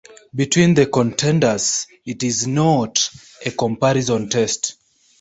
Between 0.33 0.73
the 0.73 0.87
contenders, 0.87 1.85
it 2.07 2.23
is 2.23 2.47
not 2.47 3.07
a 3.45 3.51
comparison 3.51 4.29
test. 4.29 4.73